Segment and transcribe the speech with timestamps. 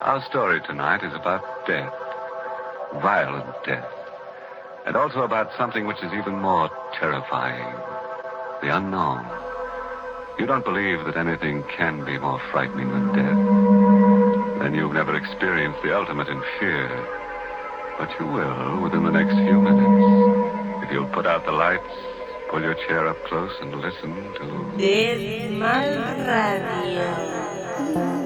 [0.00, 1.92] Our story tonight is about death,
[3.02, 3.90] violent death,
[4.86, 7.74] and also about something which is even more terrifying
[8.62, 9.26] the unknown.
[10.38, 14.62] You don't believe that anything can be more frightening than death.
[14.62, 16.88] Then you've never experienced the ultimate in fear.
[17.98, 20.86] But you will within the next few minutes.
[20.86, 21.82] If you'll put out the lights,
[22.50, 24.78] pull your chair up close, and listen to.
[24.78, 28.17] Dead Mall Radio.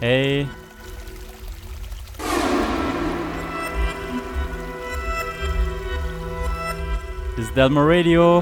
[0.00, 0.48] Hey.
[7.36, 8.40] This is Dead Mall Radio.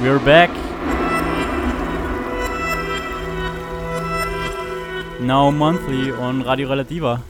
[0.00, 0.48] We're back.
[5.20, 7.20] Now monthly on Radio Relativa.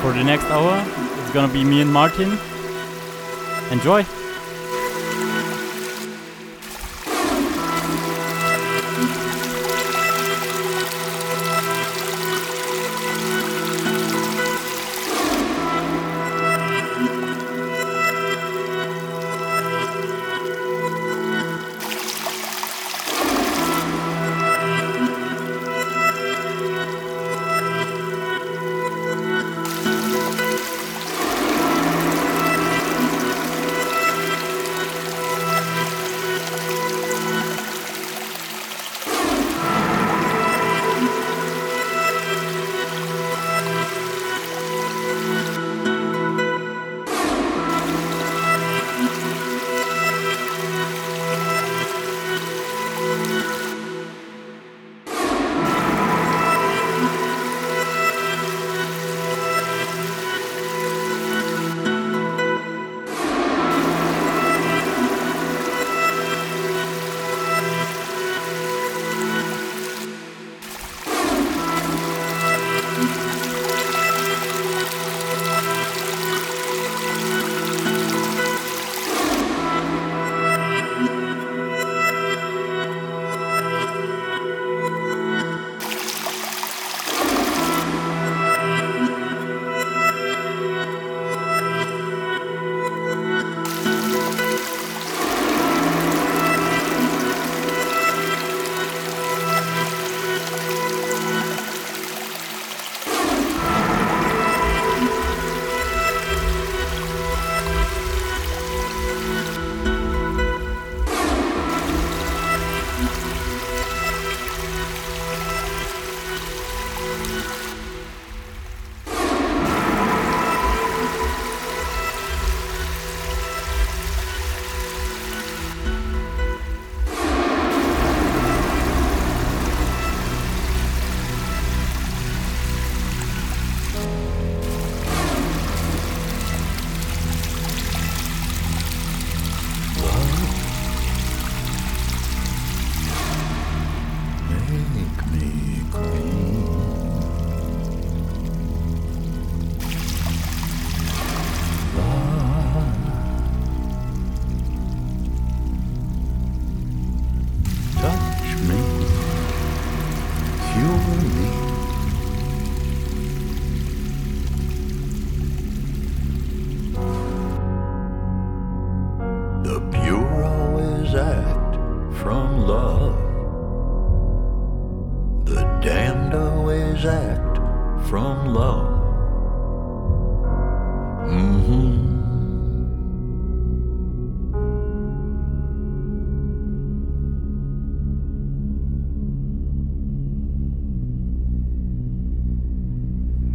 [0.00, 0.82] For the next hour,
[1.20, 2.38] it's gonna be me and Martin.
[3.70, 4.17] Enjoy!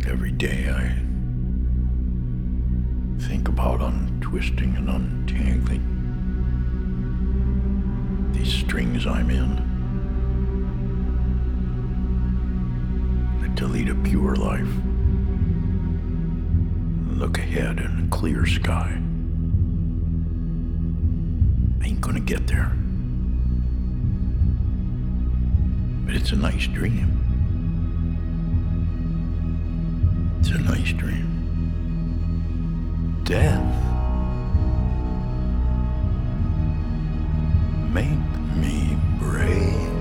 [0.06, 0.96] Every day I
[3.22, 5.90] think about untwisting and untangling
[8.34, 9.74] these strings I'm in
[13.56, 14.68] to lead a pure life.
[17.18, 19.00] Look ahead in a clear sky.
[21.82, 22.76] I ain't gonna get there.
[26.06, 27.23] But it's a nice dream.
[30.46, 31.30] It's a nice dream.
[33.24, 33.64] Death.
[37.94, 38.20] Make
[38.58, 39.94] me brave.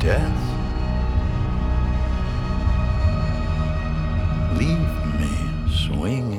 [0.00, 0.42] Death.
[4.58, 5.34] Leave me
[5.70, 6.35] swinging.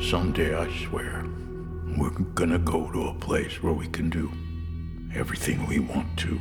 [0.00, 1.24] Someday, I swear,
[1.96, 4.30] we're gonna go to a place where we can do
[5.12, 6.40] everything we want to.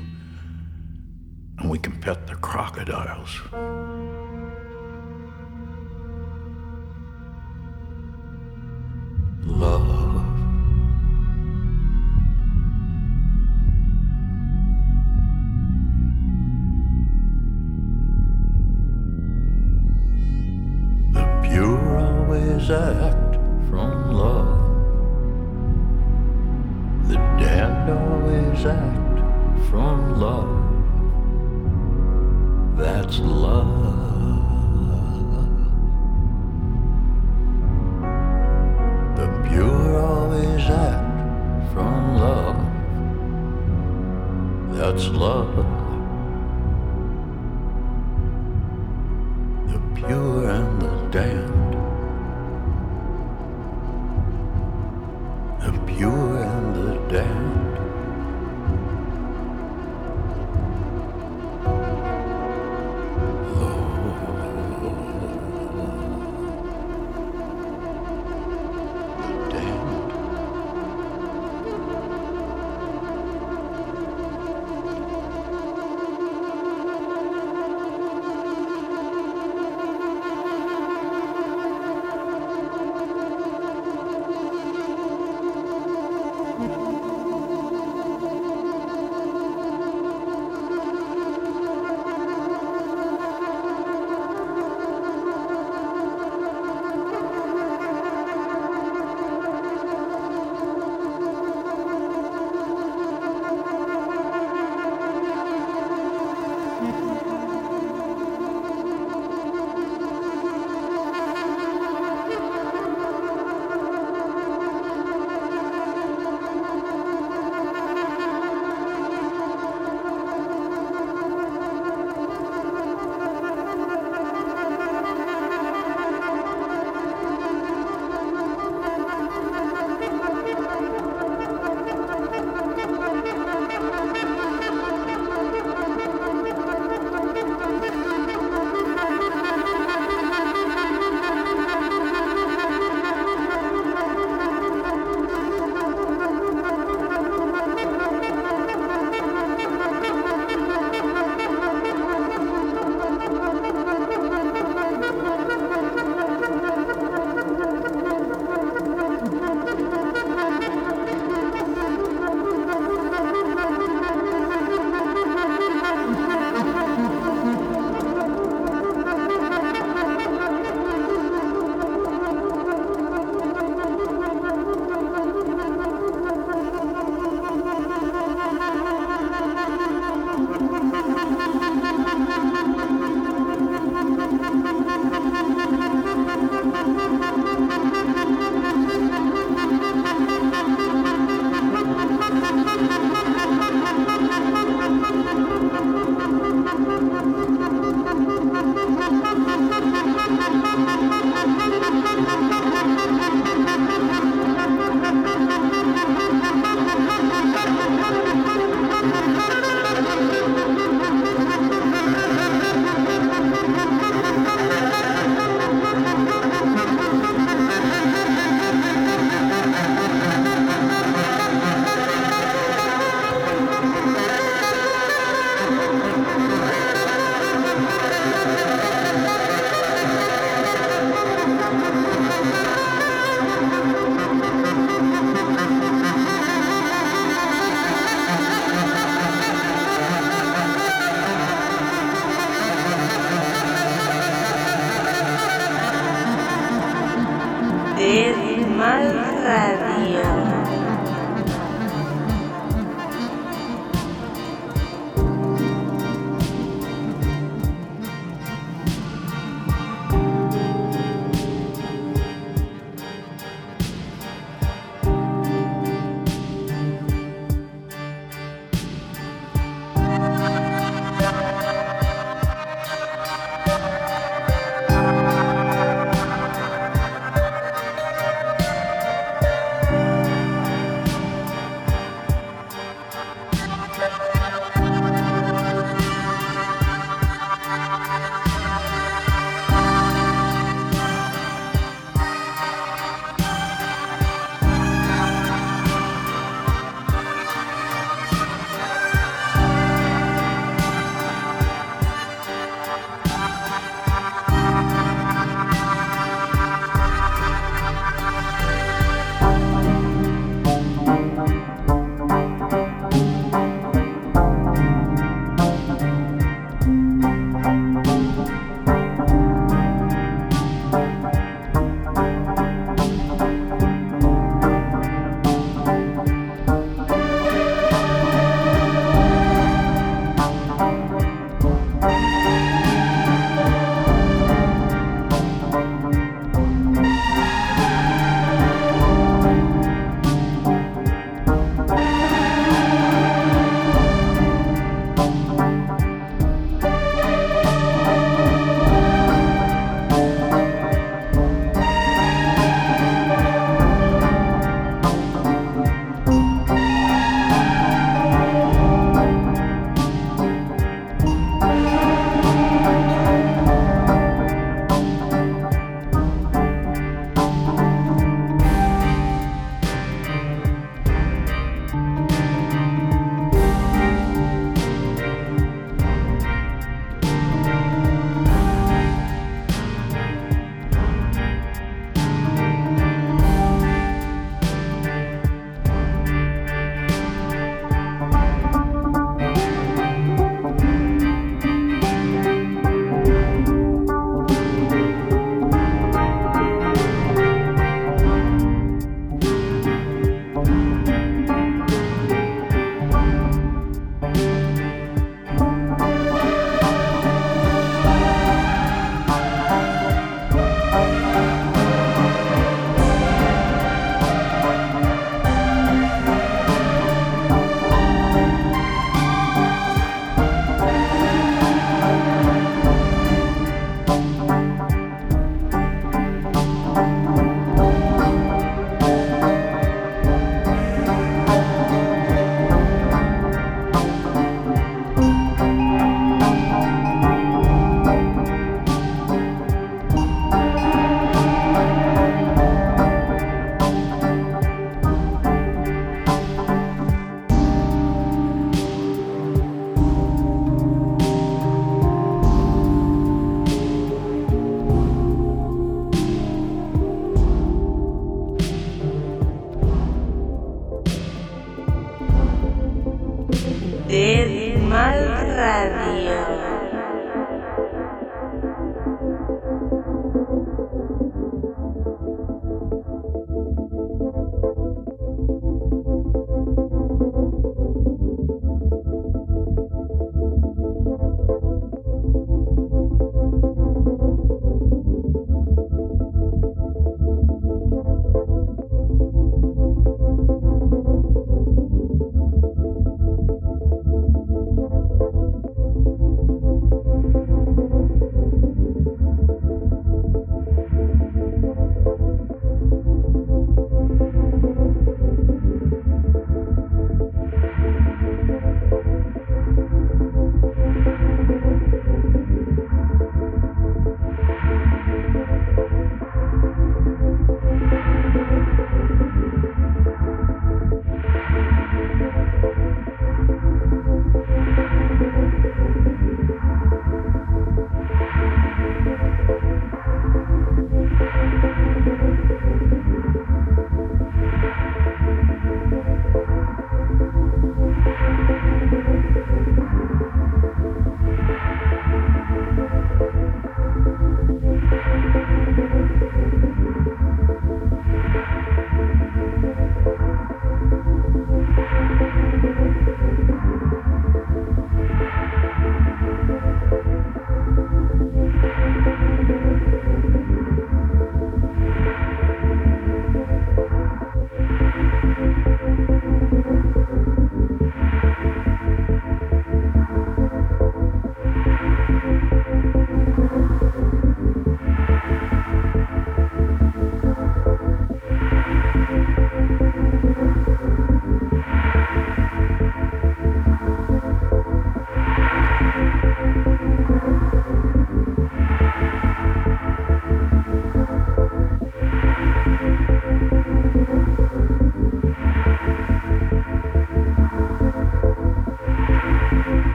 [1.58, 3.42] And we can pet the crocodiles.
[9.44, 9.77] Love.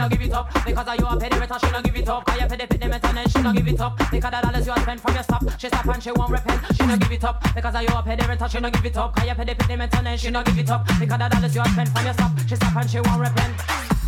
[0.00, 2.24] Don't give it up because of you a pediment, she don't give it up.
[2.24, 4.66] Cause you pay the pediment and then she don't give it up because the dollars
[4.66, 5.42] you spend from your stop.
[5.58, 6.60] She stop and she won't repent.
[6.72, 9.14] She don't give it up because of you a pediment, she don't give it up.
[9.14, 11.54] Cause you pay the pediment and then she don't give it up because the dollars
[11.54, 12.32] you spend from your stop.
[12.48, 13.54] She stop and she won't repent.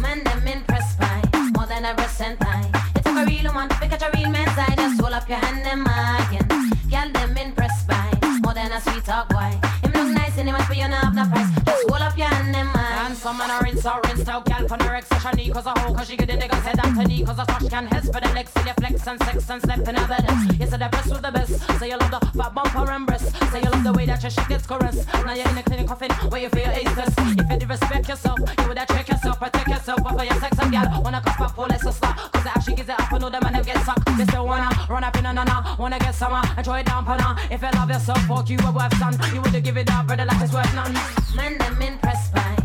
[0.00, 1.20] Man, them impressed by
[1.54, 2.72] more than a recent time.
[2.96, 4.74] It's a real woman to catch a real man's eye.
[4.76, 6.48] Just hold up your hand and marking.
[6.88, 8.08] Girl, them impressed by
[8.42, 9.52] more than a sweet talk boy.
[9.84, 11.50] Him look nice and he must be on have no price.
[11.66, 12.81] Just hold up your hand and mark.
[13.22, 14.44] And some man are rinse or rinse out.
[14.46, 15.94] Girl, for her ex, such a knee cause a hoe.
[15.94, 17.24] Cause she get the niggas head out to knee.
[17.24, 18.50] Cause a touch can heads for the legs.
[18.50, 20.58] See flex and sex and slept in evidence.
[20.58, 21.78] You said the best was the best.
[21.78, 23.30] Say you love the fat bumper and breast.
[23.52, 25.06] Say you love the way that your shit gets caressed.
[25.12, 27.14] Now you're in the clinic coughing where you feel aces.
[27.18, 30.02] If you did respect yourself, you would have check yourself, protect yourself.
[30.02, 32.16] But for your sex and girl, wanna cuff up, pull it's a slap.
[32.32, 34.04] Cause the actually gives it up, I know the man that get sucked.
[34.18, 35.76] They still wanna run up in a nana.
[35.78, 37.36] Wanna get some and throw it down, pana.
[37.52, 39.14] If you love yourself, fuck you, a wife, son.
[39.32, 40.94] You would have give it up, brother, like it's worth none.
[41.36, 42.61] Man, them impressed by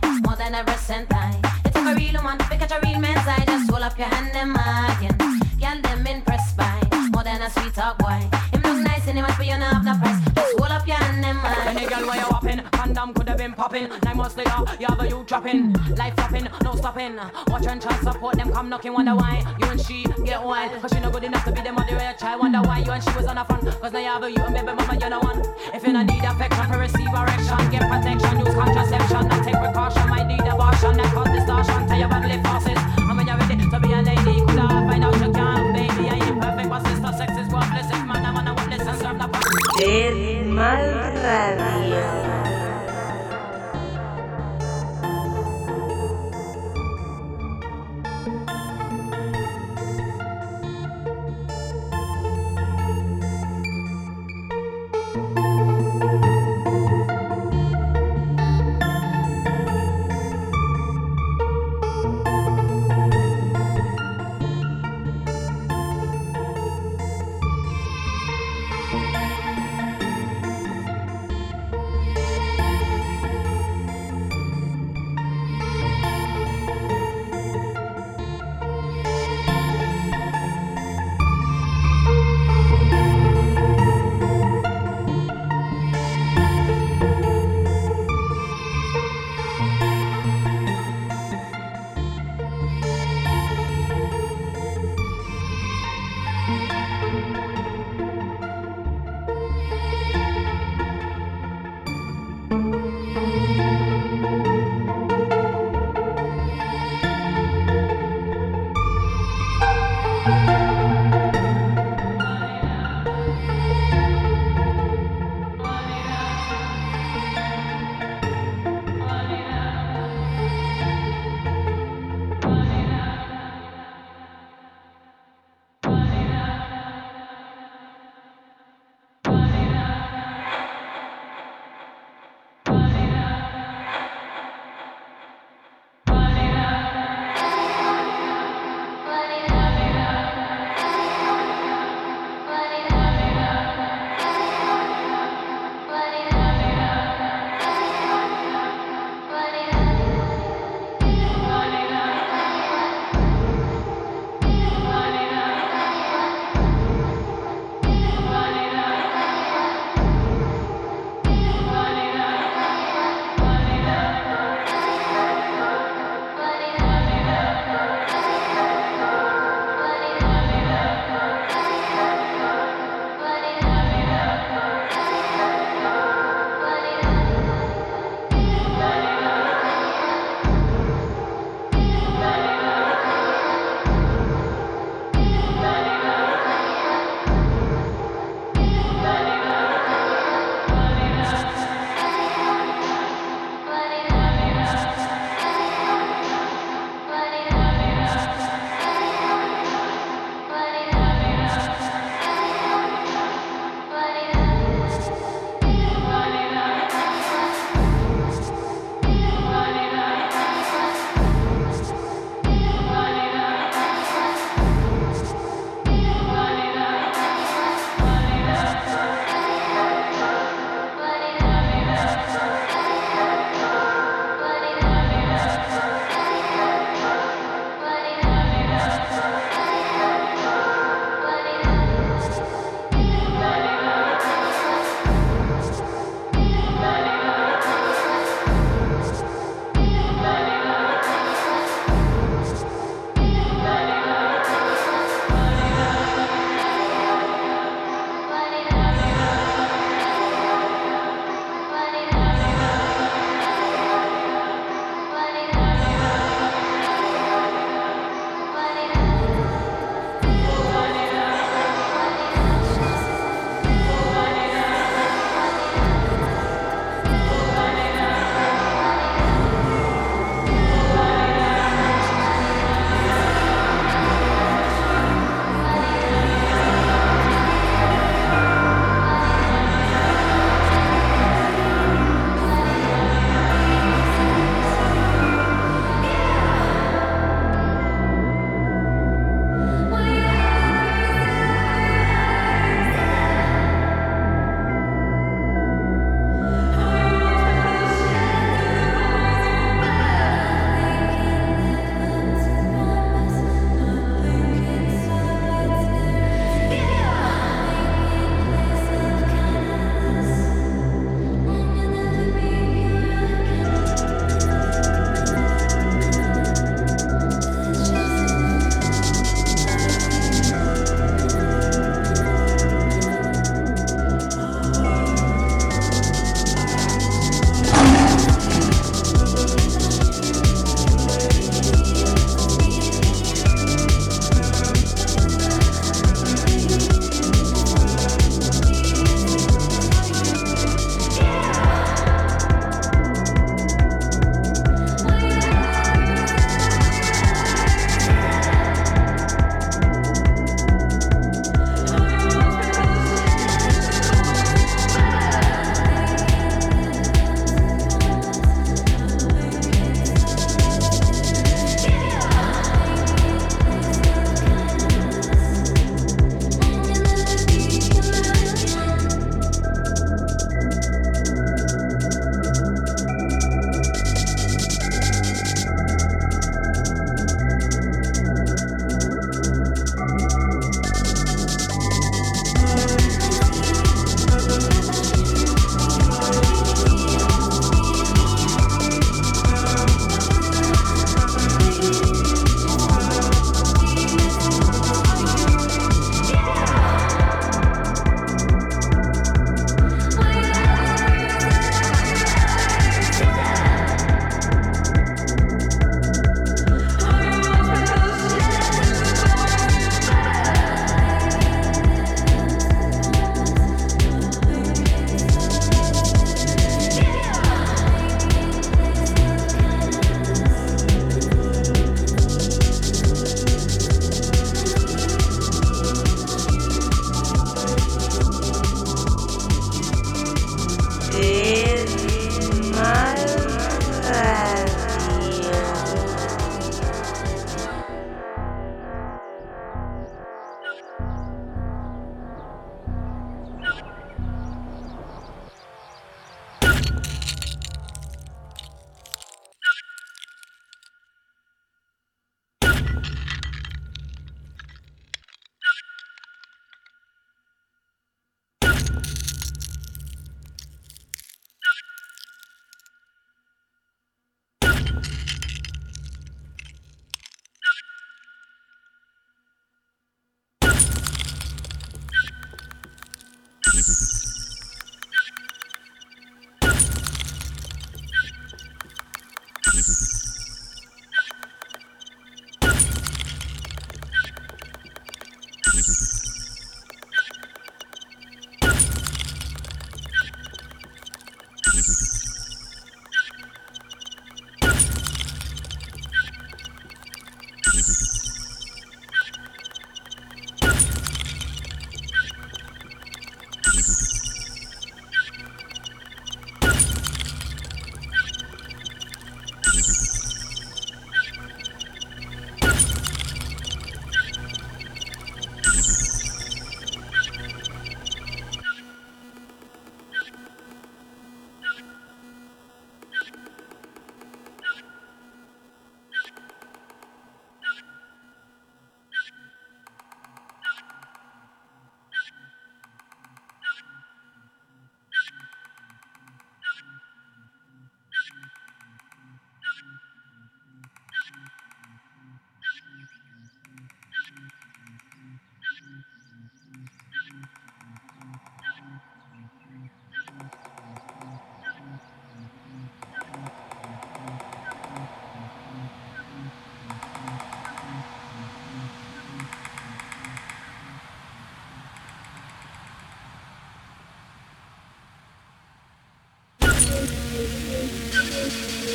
[0.50, 1.42] more than a recent time.
[1.66, 3.44] It took a real woman to catch a real man's eye.
[3.46, 5.18] Just hold up your hand and marking.
[5.60, 6.82] Girl, them impressed by
[7.14, 8.37] more than a sweet talk boy.
[13.08, 13.90] Condom could have been popping.
[14.04, 15.72] Nine months later, you have a you dropping.
[15.96, 17.16] Life flopping, no stopping.
[17.48, 20.72] Watch and try support them come knocking, wonder why you and she get wild.
[20.82, 22.42] Cause she not good enough to be the mother of your child.
[22.42, 23.64] Wonder why you and she was on the front.
[23.64, 25.40] Cause now you have a you and baby mama, you're the one.
[25.74, 30.10] If you don't need affection for receive erection, get protection, use contraception, and take precaution.
[30.10, 32.80] Might need abortion, that cause distortion to your bodily forces.
[33.08, 36.12] And when you're ready to be a lady, could I find out you can't, baby?
[36.12, 37.88] I ain't perfect, but sister sex is worthless.
[37.88, 39.16] If man, I wanna witness and serve
[39.80, 40.76] Dead Mall
[41.24, 42.47] Radio.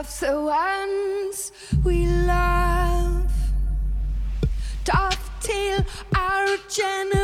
[0.00, 1.52] of the ones
[1.84, 3.30] we love.
[4.82, 5.84] Tough till
[6.16, 7.19] our generation.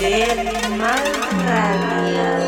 [0.00, 2.47] del mal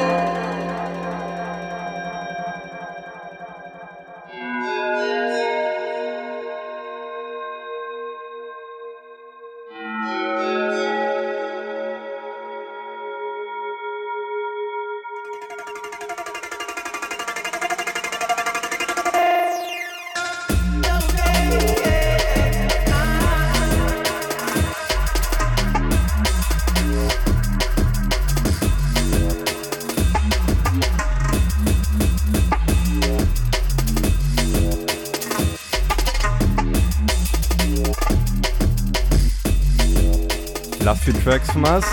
[41.30, 41.84] tracks from us.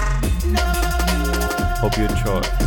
[1.79, 2.66] Hope you enjoy.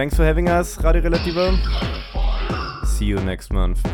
[0.00, 2.86] Thanks for having us, Radio Relativa.
[2.86, 3.84] See you next month.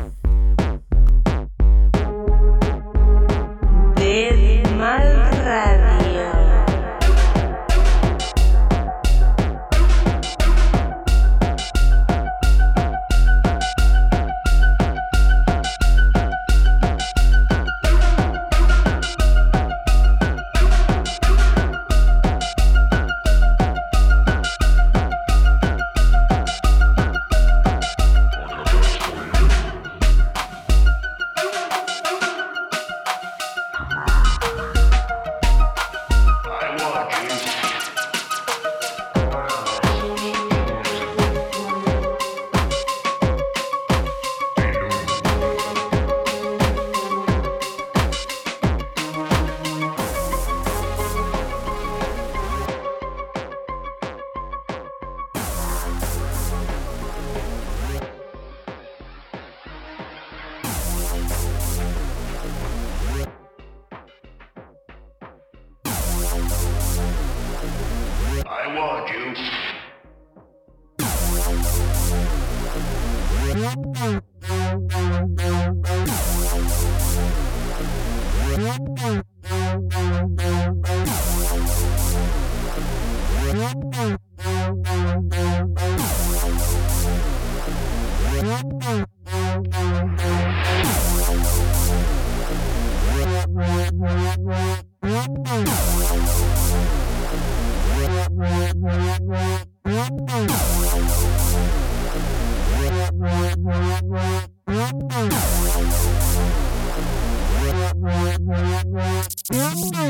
[109.49, 110.06] Del